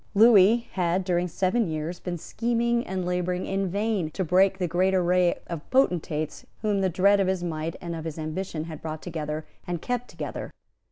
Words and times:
Lewis 0.15 0.63
had, 0.71 1.03
during 1.03 1.27
seven 1.27 1.67
years, 1.67 1.99
been 1.99 2.17
scheming 2.17 2.83
and 2.87 3.05
labouring 3.05 3.45
in 3.45 3.67
vain 3.69 4.09
to 4.09 4.23
break 4.23 4.57
the 4.57 4.67
great 4.67 4.95
array 4.95 5.37
of 5.45 5.69
potentates 5.69 6.43
whom 6.63 6.81
the 6.81 6.89
dread 6.89 7.19
of 7.19 7.27
his 7.27 7.43
might 7.43 7.75
and 7.79 7.95
of 7.95 8.05
his 8.05 8.17
ambition 8.17 8.63
had 8.63 8.81
brought 8.81 9.03
together 9.03 9.45
and 9.67 9.79
kept 9.79 10.07
together. 10.07 10.49